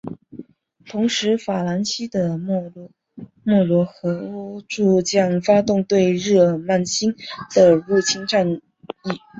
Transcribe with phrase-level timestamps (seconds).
[0.83, 7.15] 同时法兰西的莫罗和喔戌将发动对日耳曼新
[7.53, 8.61] 的入侵战役。